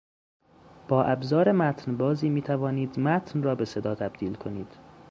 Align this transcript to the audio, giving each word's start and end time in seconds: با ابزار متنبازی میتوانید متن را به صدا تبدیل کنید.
با 0.87 1.03
ابزار 1.03 1.51
متنبازی 1.51 2.29
میتوانید 2.29 2.99
متن 2.99 3.43
را 3.43 3.55
به 3.55 3.65
صدا 3.65 3.95
تبدیل 3.95 4.35
کنید. 4.35 4.77